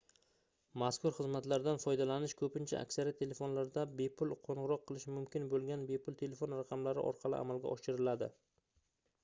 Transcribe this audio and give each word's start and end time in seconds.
mazkur 0.83 1.11
xizmatlardan 1.17 1.77
foydalanish 1.83 2.33
koʻpincha 2.39 2.79
aksariyat 2.85 3.19
telefonlardan 3.23 3.93
bepul 3.99 4.33
qoʻngʻiroq 4.47 4.83
qilish 4.93 5.07
mumkin 5.19 5.45
boʻlgan 5.53 5.83
bepul 5.93 6.17
telefon 6.25 6.59
raqamlari 6.61 7.03
orqali 7.13 7.43
amalga 7.45 7.77
oshiriladi 7.77 8.31